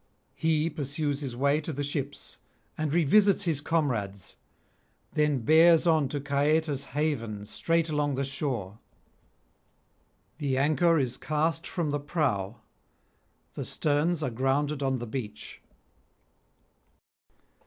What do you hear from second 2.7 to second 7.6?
and revisits his comrades; then bears on to Caieta's haven